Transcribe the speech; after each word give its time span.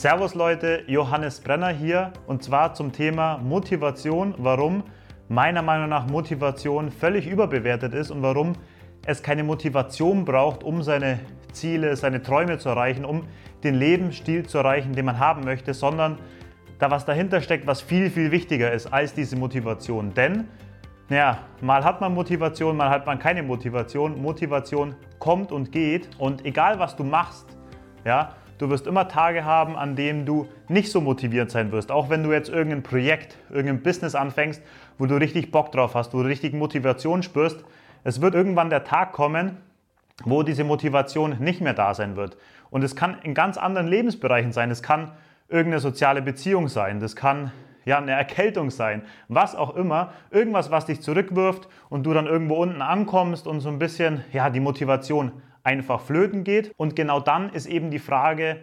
Servus 0.00 0.34
Leute, 0.34 0.82
Johannes 0.86 1.40
Brenner 1.40 1.68
hier 1.68 2.14
und 2.26 2.42
zwar 2.42 2.72
zum 2.72 2.90
Thema 2.90 3.36
Motivation, 3.36 4.34
warum 4.38 4.82
meiner 5.28 5.60
Meinung 5.60 5.90
nach 5.90 6.06
Motivation 6.06 6.90
völlig 6.90 7.26
überbewertet 7.26 7.92
ist 7.92 8.10
und 8.10 8.22
warum 8.22 8.54
es 9.04 9.22
keine 9.22 9.44
Motivation 9.44 10.24
braucht, 10.24 10.64
um 10.64 10.82
seine 10.82 11.20
Ziele, 11.52 11.94
seine 11.96 12.22
Träume 12.22 12.56
zu 12.56 12.70
erreichen, 12.70 13.04
um 13.04 13.26
den 13.62 13.74
Lebensstil 13.74 14.46
zu 14.46 14.56
erreichen, 14.56 14.94
den 14.94 15.04
man 15.04 15.18
haben 15.18 15.44
möchte, 15.44 15.74
sondern 15.74 16.16
da 16.78 16.90
was 16.90 17.04
dahinter 17.04 17.42
steckt, 17.42 17.66
was 17.66 17.82
viel, 17.82 18.08
viel 18.08 18.30
wichtiger 18.30 18.72
ist 18.72 18.86
als 18.86 19.12
diese 19.12 19.36
Motivation. 19.36 20.14
Denn, 20.14 20.48
naja, 21.10 21.40
mal 21.60 21.84
hat 21.84 22.00
man 22.00 22.14
Motivation, 22.14 22.74
mal 22.74 22.88
hat 22.88 23.04
man 23.04 23.18
keine 23.18 23.42
Motivation. 23.42 24.22
Motivation 24.22 24.94
kommt 25.18 25.52
und 25.52 25.72
geht 25.72 26.08
und 26.16 26.46
egal 26.46 26.78
was 26.78 26.96
du 26.96 27.04
machst, 27.04 27.54
ja, 28.06 28.32
Du 28.60 28.68
wirst 28.68 28.86
immer 28.86 29.08
Tage 29.08 29.46
haben, 29.46 29.74
an 29.74 29.96
denen 29.96 30.26
du 30.26 30.46
nicht 30.68 30.92
so 30.92 31.00
motiviert 31.00 31.50
sein 31.50 31.72
wirst. 31.72 31.90
Auch 31.90 32.10
wenn 32.10 32.22
du 32.22 32.30
jetzt 32.30 32.50
irgendein 32.50 32.82
Projekt, 32.82 33.38
irgendein 33.48 33.82
Business 33.82 34.14
anfängst, 34.14 34.62
wo 34.98 35.06
du 35.06 35.14
richtig 35.14 35.50
Bock 35.50 35.72
drauf 35.72 35.94
hast, 35.94 36.12
wo 36.12 36.22
du 36.22 36.28
richtig 36.28 36.52
Motivation 36.52 37.22
spürst. 37.22 37.64
Es 38.04 38.20
wird 38.20 38.34
irgendwann 38.34 38.68
der 38.68 38.84
Tag 38.84 39.12
kommen, 39.12 39.56
wo 40.24 40.42
diese 40.42 40.62
Motivation 40.62 41.38
nicht 41.38 41.62
mehr 41.62 41.72
da 41.72 41.94
sein 41.94 42.16
wird. 42.16 42.36
Und 42.68 42.84
es 42.84 42.94
kann 42.94 43.16
in 43.22 43.32
ganz 43.32 43.56
anderen 43.56 43.88
Lebensbereichen 43.88 44.52
sein. 44.52 44.70
Es 44.70 44.82
kann 44.82 45.12
irgendeine 45.48 45.80
soziale 45.80 46.20
Beziehung 46.20 46.68
sein. 46.68 47.00
Das 47.00 47.16
kann 47.16 47.52
ja, 47.86 47.96
eine 47.96 48.12
Erkältung 48.12 48.68
sein, 48.68 49.00
was 49.28 49.56
auch 49.56 49.74
immer, 49.74 50.12
irgendwas, 50.30 50.70
was 50.70 50.84
dich 50.84 51.00
zurückwirft 51.00 51.66
und 51.88 52.04
du 52.04 52.12
dann 52.12 52.26
irgendwo 52.26 52.56
unten 52.56 52.82
ankommst 52.82 53.46
und 53.46 53.60
so 53.60 53.70
ein 53.70 53.78
bisschen 53.78 54.22
ja, 54.34 54.50
die 54.50 54.60
Motivation 54.60 55.32
einfach 55.62 56.00
flöten 56.00 56.44
geht. 56.44 56.72
Und 56.76 56.96
genau 56.96 57.20
dann 57.20 57.50
ist 57.50 57.66
eben 57.66 57.90
die 57.90 57.98
Frage, 57.98 58.60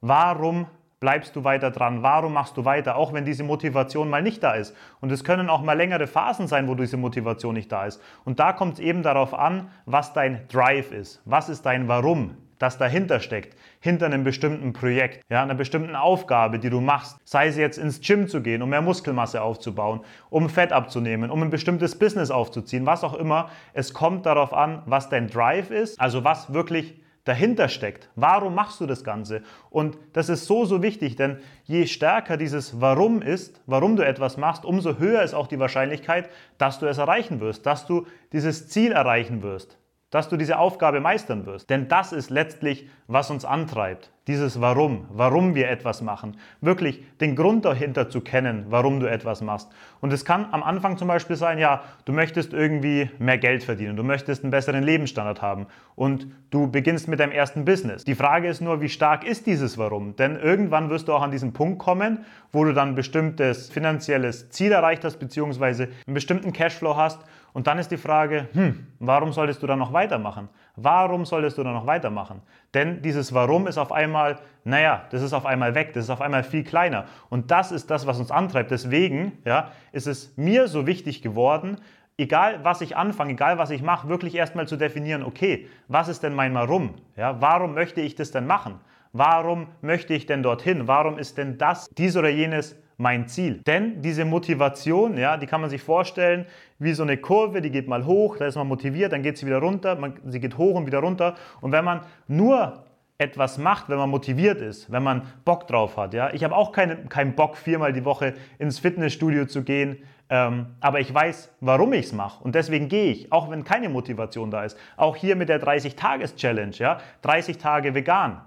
warum 0.00 0.66
bleibst 1.00 1.36
du 1.36 1.44
weiter 1.44 1.70
dran? 1.70 2.02
Warum 2.02 2.32
machst 2.32 2.56
du 2.56 2.64
weiter, 2.64 2.96
auch 2.96 3.12
wenn 3.12 3.24
diese 3.24 3.44
Motivation 3.44 4.10
mal 4.10 4.22
nicht 4.22 4.42
da 4.42 4.54
ist? 4.54 4.74
Und 5.00 5.12
es 5.12 5.24
können 5.24 5.48
auch 5.48 5.62
mal 5.62 5.76
längere 5.76 6.06
Phasen 6.06 6.48
sein, 6.48 6.68
wo 6.68 6.74
diese 6.74 6.96
Motivation 6.96 7.54
nicht 7.54 7.70
da 7.70 7.86
ist. 7.86 8.02
Und 8.24 8.40
da 8.40 8.52
kommt 8.52 8.74
es 8.74 8.80
eben 8.80 9.02
darauf 9.02 9.34
an, 9.34 9.70
was 9.86 10.12
dein 10.12 10.46
Drive 10.48 10.92
ist. 10.92 11.22
Was 11.24 11.48
ist 11.48 11.66
dein 11.66 11.88
Warum? 11.88 12.36
Das 12.58 12.78
dahinter 12.78 13.20
steckt, 13.20 13.56
hinter 13.80 14.06
einem 14.06 14.24
bestimmten 14.24 14.72
Projekt, 14.72 15.24
ja, 15.30 15.42
einer 15.42 15.54
bestimmten 15.54 15.94
Aufgabe, 15.94 16.58
die 16.58 16.70
du 16.70 16.80
machst. 16.80 17.18
Sei 17.24 17.46
es 17.46 17.56
jetzt 17.56 17.78
ins 17.78 18.00
Gym 18.00 18.28
zu 18.28 18.42
gehen, 18.42 18.62
um 18.62 18.70
mehr 18.70 18.82
Muskelmasse 18.82 19.42
aufzubauen, 19.42 20.00
um 20.30 20.48
Fett 20.48 20.72
abzunehmen, 20.72 21.30
um 21.30 21.42
ein 21.42 21.50
bestimmtes 21.50 21.98
Business 21.98 22.30
aufzuziehen, 22.30 22.86
was 22.86 23.04
auch 23.04 23.14
immer. 23.14 23.50
Es 23.72 23.94
kommt 23.94 24.26
darauf 24.26 24.52
an, 24.52 24.82
was 24.86 25.08
dein 25.08 25.28
Drive 25.28 25.70
ist, 25.70 26.00
also 26.00 26.24
was 26.24 26.52
wirklich 26.52 27.00
dahinter 27.24 27.68
steckt. 27.68 28.08
Warum 28.16 28.54
machst 28.54 28.80
du 28.80 28.86
das 28.86 29.04
Ganze? 29.04 29.42
Und 29.68 29.98
das 30.14 30.30
ist 30.30 30.46
so, 30.46 30.64
so 30.64 30.82
wichtig, 30.82 31.14
denn 31.16 31.38
je 31.64 31.86
stärker 31.86 32.38
dieses 32.38 32.80
Warum 32.80 33.20
ist, 33.20 33.60
warum 33.66 33.96
du 33.96 34.02
etwas 34.02 34.38
machst, 34.38 34.64
umso 34.64 34.98
höher 34.98 35.22
ist 35.22 35.34
auch 35.34 35.46
die 35.46 35.58
Wahrscheinlichkeit, 35.58 36.30
dass 36.56 36.78
du 36.78 36.86
es 36.86 36.96
erreichen 36.96 37.40
wirst, 37.40 37.66
dass 37.66 37.86
du 37.86 38.06
dieses 38.32 38.68
Ziel 38.68 38.92
erreichen 38.92 39.42
wirst 39.42 39.78
dass 40.10 40.28
du 40.28 40.36
diese 40.36 40.58
Aufgabe 40.58 41.00
meistern 41.00 41.44
wirst. 41.44 41.68
Denn 41.68 41.88
das 41.88 42.12
ist 42.12 42.30
letztlich, 42.30 42.88
was 43.08 43.30
uns 43.30 43.44
antreibt. 43.44 44.10
Dieses 44.26 44.60
Warum, 44.60 45.06
warum 45.10 45.54
wir 45.54 45.70
etwas 45.70 46.02
machen. 46.02 46.36
Wirklich 46.60 47.02
den 47.20 47.34
Grund 47.34 47.64
dahinter 47.64 48.10
zu 48.10 48.20
kennen, 48.20 48.66
warum 48.68 49.00
du 49.00 49.06
etwas 49.06 49.40
machst. 49.40 49.70
Und 50.00 50.12
es 50.12 50.26
kann 50.26 50.48
am 50.50 50.62
Anfang 50.62 50.98
zum 50.98 51.08
Beispiel 51.08 51.36
sein, 51.36 51.58
ja, 51.58 51.82
du 52.04 52.12
möchtest 52.12 52.52
irgendwie 52.52 53.10
mehr 53.18 53.38
Geld 53.38 53.64
verdienen, 53.64 53.96
du 53.96 54.02
möchtest 54.02 54.44
einen 54.44 54.50
besseren 54.50 54.82
Lebensstandard 54.82 55.40
haben 55.40 55.66
und 55.94 56.26
du 56.50 56.70
beginnst 56.70 57.08
mit 57.08 57.20
deinem 57.20 57.32
ersten 57.32 57.64
Business. 57.64 58.04
Die 58.04 58.14
Frage 58.14 58.48
ist 58.48 58.60
nur, 58.60 58.82
wie 58.82 58.90
stark 58.90 59.24
ist 59.24 59.46
dieses 59.46 59.78
Warum? 59.78 60.14
Denn 60.16 60.36
irgendwann 60.36 60.90
wirst 60.90 61.08
du 61.08 61.14
auch 61.14 61.22
an 61.22 61.30
diesen 61.30 61.54
Punkt 61.54 61.78
kommen, 61.78 62.26
wo 62.52 62.64
du 62.64 62.74
dann 62.74 62.88
ein 62.88 62.94
bestimmtes 62.94 63.70
finanzielles 63.70 64.50
Ziel 64.50 64.72
erreicht 64.72 65.04
hast, 65.04 65.16
beziehungsweise 65.16 65.88
einen 66.06 66.14
bestimmten 66.14 66.52
Cashflow 66.52 66.96
hast 66.96 67.20
und 67.52 67.66
dann 67.66 67.78
ist 67.78 67.90
die 67.90 67.96
Frage, 67.96 68.48
hm, 68.52 68.86
warum 68.98 69.32
solltest 69.32 69.62
du 69.62 69.66
dann 69.66 69.78
noch 69.78 69.92
weitermachen? 69.92 70.48
Warum 70.76 71.24
solltest 71.24 71.58
du 71.58 71.64
dann 71.64 71.74
noch 71.74 71.86
weitermachen? 71.86 72.42
Denn 72.74 73.02
dieses 73.02 73.34
Warum 73.34 73.66
ist 73.66 73.78
auf 73.78 73.90
einmal, 73.90 74.38
naja, 74.64 75.06
das 75.10 75.22
ist 75.22 75.32
auf 75.32 75.46
einmal 75.46 75.74
weg, 75.74 75.92
das 75.92 76.04
ist 76.04 76.10
auf 76.10 76.20
einmal 76.20 76.44
viel 76.44 76.62
kleiner. 76.62 77.06
Und 77.30 77.50
das 77.50 77.72
ist 77.72 77.90
das, 77.90 78.06
was 78.06 78.18
uns 78.18 78.30
antreibt. 78.30 78.70
Deswegen 78.70 79.32
ja, 79.44 79.72
ist 79.92 80.06
es 80.06 80.36
mir 80.36 80.68
so 80.68 80.86
wichtig 80.86 81.22
geworden, 81.22 81.78
egal 82.18 82.64
was 82.64 82.80
ich 82.80 82.96
anfange, 82.96 83.32
egal 83.32 83.58
was 83.58 83.70
ich 83.70 83.82
mache, 83.82 84.08
wirklich 84.08 84.34
erstmal 84.34 84.68
zu 84.68 84.76
definieren, 84.76 85.22
okay, 85.22 85.68
was 85.88 86.08
ist 86.08 86.22
denn 86.22 86.34
mein 86.34 86.54
Warum? 86.54 86.94
Ja, 87.16 87.40
warum 87.40 87.74
möchte 87.74 88.00
ich 88.00 88.14
das 88.14 88.30
denn 88.30 88.46
machen? 88.46 88.80
Warum 89.12 89.68
möchte 89.80 90.14
ich 90.14 90.26
denn 90.26 90.42
dorthin? 90.42 90.86
Warum 90.86 91.18
ist 91.18 91.38
denn 91.38 91.56
das, 91.56 91.88
dies 91.96 92.16
oder 92.16 92.28
jenes 92.28 92.76
mein 92.98 93.28
Ziel. 93.28 93.62
Denn 93.66 94.02
diese 94.02 94.24
Motivation, 94.24 95.16
ja, 95.16 95.36
die 95.36 95.46
kann 95.46 95.60
man 95.60 95.70
sich 95.70 95.82
vorstellen 95.82 96.46
wie 96.78 96.92
so 96.92 97.04
eine 97.04 97.16
Kurve, 97.16 97.62
die 97.62 97.70
geht 97.70 97.88
mal 97.88 98.04
hoch, 98.04 98.36
da 98.36 98.46
ist 98.46 98.56
man 98.56 98.66
motiviert, 98.66 99.12
dann 99.12 99.22
geht 99.22 99.38
sie 99.38 99.46
wieder 99.46 99.58
runter, 99.58 99.96
man, 99.96 100.14
sie 100.26 100.40
geht 100.40 100.58
hoch 100.58 100.74
und 100.74 100.86
wieder 100.86 100.98
runter. 100.98 101.36
Und 101.60 101.72
wenn 101.72 101.84
man 101.84 102.00
nur 102.26 102.84
etwas 103.16 103.58
macht, 103.58 103.88
wenn 103.88 103.98
man 103.98 104.10
motiviert 104.10 104.60
ist, 104.60 104.90
wenn 104.92 105.02
man 105.02 105.22
Bock 105.44 105.66
drauf 105.66 105.96
hat. 105.96 106.14
Ja? 106.14 106.32
Ich 106.32 106.44
habe 106.44 106.54
auch 106.54 106.70
keinen 106.70 107.08
kein 107.08 107.34
Bock, 107.34 107.56
viermal 107.56 107.92
die 107.92 108.04
Woche 108.04 108.34
ins 108.58 108.78
Fitnessstudio 108.78 109.46
zu 109.46 109.64
gehen, 109.64 109.98
ähm, 110.30 110.66
aber 110.80 111.00
ich 111.00 111.12
weiß, 111.12 111.52
warum 111.60 111.92
ich 111.94 112.06
es 112.06 112.12
mache 112.12 112.44
und 112.44 112.54
deswegen 112.54 112.88
gehe 112.88 113.10
ich, 113.10 113.32
auch 113.32 113.50
wenn 113.50 113.64
keine 113.64 113.88
Motivation 113.88 114.50
da 114.50 114.64
ist. 114.64 114.78
Auch 114.96 115.16
hier 115.16 115.34
mit 115.34 115.48
der 115.48 115.60
30-Tages-Challenge, 115.60 116.76
ja? 116.76 116.98
30 117.22 117.58
Tage 117.58 117.94
vegan. 117.94 118.42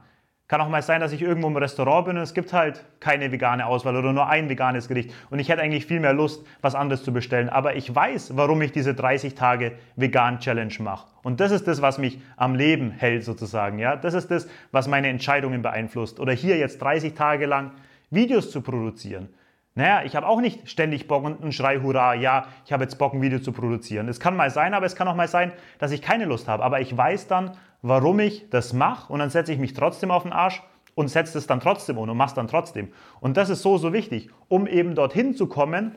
Kann 0.52 0.60
auch 0.60 0.68
mal 0.68 0.82
sein, 0.82 1.00
dass 1.00 1.14
ich 1.14 1.22
irgendwo 1.22 1.48
im 1.48 1.56
Restaurant 1.56 2.08
bin 2.08 2.18
und 2.18 2.24
es 2.24 2.34
gibt 2.34 2.52
halt 2.52 2.84
keine 3.00 3.32
vegane 3.32 3.66
Auswahl 3.66 3.96
oder 3.96 4.12
nur 4.12 4.28
ein 4.28 4.50
veganes 4.50 4.90
Gericht. 4.90 5.14
Und 5.30 5.40
ich 5.40 5.48
hätte 5.48 5.62
eigentlich 5.62 5.86
viel 5.86 6.02
mehr 6.02 6.12
Lust, 6.12 6.46
was 6.60 6.76
anderes 6.76 7.06
zu 7.06 7.14
bestellen. 7.14 7.48
Aber 7.48 7.78
ich 7.78 7.96
weiß, 7.96 8.36
warum 8.36 8.62
ich 8.62 8.74
diese 8.74 8.94
30 8.94 9.34
Tage 9.34 9.72
vegan 9.96 10.40
Challenge 10.40 10.74
mache. 10.80 11.08
Und 11.24 11.40
das 11.40 11.54
ist 11.54 11.70
das, 11.70 11.82
was 11.82 12.00
mich 12.00 12.20
am 12.36 12.56
Leben 12.56 12.92
hält 12.92 13.24
sozusagen. 13.24 13.80
Ja? 13.80 13.96
Das 13.96 14.14
ist 14.14 14.30
das, 14.30 14.46
was 14.74 14.90
meine 14.90 15.08
Entscheidungen 15.08 15.62
beeinflusst. 15.62 16.20
Oder 16.20 16.34
hier 16.34 16.58
jetzt 16.58 16.82
30 16.82 17.14
Tage 17.14 17.46
lang 17.46 17.72
Videos 18.10 18.52
zu 18.52 18.60
produzieren. 18.60 19.30
Naja, 19.74 20.04
ich 20.04 20.18
habe 20.18 20.28
auch 20.28 20.42
nicht 20.42 20.70
ständig 20.70 21.08
Bock 21.08 21.24
und 21.24 21.42
einen 21.42 21.54
Schrei, 21.54 21.80
hurra, 21.80 22.14
ja, 22.14 22.48
ich 22.66 22.74
habe 22.74 22.84
jetzt 22.84 22.98
Bock, 22.98 23.14
ein 23.14 23.22
Video 23.22 23.40
zu 23.40 23.54
produzieren. 23.54 24.10
Es 24.10 24.20
kann 24.20 24.36
mal 24.36 24.50
sein, 24.50 24.74
aber 24.74 24.86
es 24.86 24.96
kann 24.96 25.08
auch 25.08 25.16
mal 25.16 25.30
sein, 25.30 25.54
dass 25.80 25.92
ich 25.92 26.02
keine 26.02 26.26
Lust 26.26 26.50
habe. 26.50 26.64
Aber 26.64 26.82
ich 26.82 26.96
weiß 26.96 27.28
dann, 27.28 27.52
warum 27.82 28.20
ich 28.20 28.50
das 28.50 28.74
mache 28.74 29.12
und 29.12 29.20
dann 29.20 29.30
setze 29.30 29.54
ich 29.54 29.60
mich 29.60 29.74
trotzdem 29.74 30.12
auf 30.12 30.24
den 30.24 30.34
Arsch 30.34 30.62
und 30.94 31.08
setze 31.08 31.38
es 31.38 31.48
dann 31.48 31.62
trotzdem 31.62 31.98
um 31.98 32.10
und 32.10 32.22
es 32.22 32.34
dann 32.34 32.50
trotzdem. 32.50 32.90
Und 33.22 33.38
das 33.38 33.50
ist 33.50 33.62
so, 33.62 33.78
so 33.78 33.94
wichtig, 33.94 34.30
um 34.50 34.68
eben 34.68 34.94
dorthin 34.94 35.36
zu 35.36 35.48
kommen, 35.48 35.96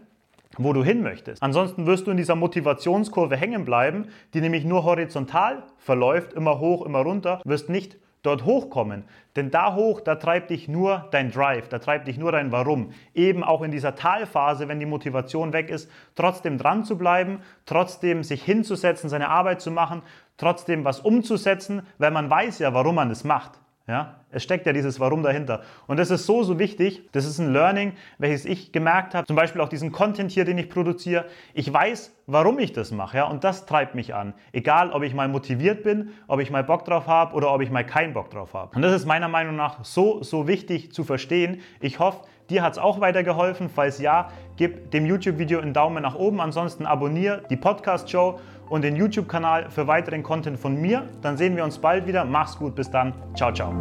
wo 0.57 0.73
du 0.73 0.84
hin 0.84 1.03
möchtest. 1.03 1.43
Ansonsten 1.43 1.84
wirst 1.87 2.07
du 2.07 2.13
in 2.13 2.17
dieser 2.17 2.37
Motivationskurve 2.37 3.37
hängen 3.37 3.65
bleiben, 3.65 4.07
die 4.34 4.41
nämlich 4.41 4.65
nur 4.65 4.84
horizontal 4.84 5.65
verläuft, 5.79 6.33
immer 6.33 6.61
hoch, 6.61 6.87
immer 6.87 7.01
runter, 7.01 7.41
wirst 7.45 7.69
nicht 7.69 7.97
dort 8.25 8.45
hochkommen. 8.45 9.05
Denn 9.37 9.51
da 9.53 9.75
hoch, 9.75 10.01
da 10.01 10.17
treibt 10.17 10.51
dich 10.51 10.67
nur 10.67 11.07
dein 11.12 11.31
Drive, 11.31 11.69
da 11.69 11.79
treibt 11.79 12.09
dich 12.09 12.19
nur 12.19 12.33
dein 12.33 12.51
Warum. 12.51 12.91
Eben 13.15 13.45
auch 13.45 13.62
in 13.62 13.71
dieser 13.71 13.95
Talphase, 13.95 14.67
wenn 14.67 14.81
die 14.81 14.87
Motivation 14.87 15.53
weg 15.53 15.71
ist, 15.71 15.89
trotzdem 16.17 16.59
dran 16.59 16.84
zu 16.84 16.99
bleiben, 16.99 17.41
trotzdem 17.67 18.25
sich 18.25 18.43
hinzusetzen, 18.43 19.09
seine 19.09 19.29
Arbeit 19.29 19.61
zu 19.61 19.71
machen, 19.71 20.03
trotzdem 20.37 20.84
was 20.84 21.01
umzusetzen, 21.01 21.83
weil 21.99 22.11
man 22.11 22.29
weiß 22.29 22.59
ja, 22.59 22.75
warum 22.75 22.97
man 22.97 23.11
es 23.11 23.23
macht. 23.23 23.61
Ja, 23.87 24.21
es 24.34 24.43
steckt 24.43 24.67
ja 24.67 24.72
dieses 24.72 25.00
Warum 25.00 25.22
dahinter. 25.22 25.62
Und 25.87 25.99
das 25.99 26.11
ist 26.11 26.27
so, 26.27 26.43
so 26.43 26.59
wichtig. 26.59 27.09
Das 27.12 27.25
ist 27.25 27.39
ein 27.39 27.53
Learning, 27.53 27.93
welches 28.19 28.45
ich 28.45 28.72
gemerkt 28.72 29.15
habe. 29.15 29.27
Zum 29.27 29.37
Beispiel 29.37 29.61
auch 29.61 29.69
diesen 29.69 29.93
Content 29.93 30.31
hier, 30.31 30.45
den 30.45 30.59
ich 30.59 30.69
produziere. 30.69 31.27
Ich 31.54 31.72
weiß, 31.72 32.15
warum 32.27 32.59
ich 32.59 32.72
das 32.72 32.91
mache. 32.91 33.19
Ja, 33.19 33.25
und 33.25 33.45
das 33.45 33.66
treibt 33.66 33.95
mich 33.95 34.15
an. 34.15 34.34
Egal, 34.53 34.91
ob 34.91 35.03
ich 35.03 35.15
mal 35.15 35.28
motiviert 35.28 35.83
bin, 35.83 36.10
ob 36.27 36.41
ich 36.41 36.51
mal 36.51 36.65
Bock 36.65 36.84
drauf 36.84 37.07
habe 37.07 37.34
oder 37.34 37.53
ob 37.53 37.60
ich 37.60 37.71
mal 37.71 37.84
keinen 37.84 38.13
Bock 38.13 38.31
drauf 38.31 38.54
habe. 38.54 38.75
Und 38.75 38.83
das 38.83 38.92
ist 38.92 39.07
meiner 39.07 39.28
Meinung 39.28 39.57
nach 39.57 39.84
so, 39.84 40.22
so 40.22 40.48
wichtig 40.48 40.92
zu 40.92 41.04
verstehen. 41.04 41.60
Ich 41.81 41.98
hoffe, 41.98 42.25
Dir 42.51 42.63
hat 42.63 42.72
es 42.72 42.78
auch 42.78 43.01
weitergeholfen. 43.01 43.71
Falls 43.71 43.98
ja, 43.98 44.28
gib 44.57 44.91
dem 44.91 45.07
YouTube-Video 45.07 45.60
einen 45.60 45.72
Daumen 45.72 46.03
nach 46.03 46.15
oben. 46.15 46.41
Ansonsten 46.41 46.86
abonniere 46.86 47.42
die 47.48 47.57
Podcast-Show 47.57 48.39
und 48.69 48.83
den 48.83 48.97
YouTube-Kanal 48.97 49.71
für 49.71 49.86
weiteren 49.86 50.22
Content 50.22 50.59
von 50.59 50.81
mir. 50.81 51.09
Dann 51.22 51.36
sehen 51.36 51.57
wir 51.57 51.65
uns 51.65 51.78
bald 51.78 52.07
wieder. 52.07 52.25
Mach's 52.25 52.57
gut, 52.59 52.75
bis 52.75 52.91
dann. 52.91 53.15
Ciao, 53.34 53.53
ciao. 53.53 53.72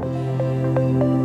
Thank 0.76 1.04
you. 1.04 1.23